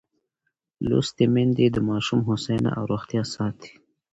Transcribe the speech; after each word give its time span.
لوستې 0.87 1.25
میندې 1.33 1.67
د 1.71 1.77
ماشوم 1.89 2.19
هوساینه 2.27 2.69
او 2.77 2.83
روغتیا 2.91 3.23
ساتي. 3.35 3.73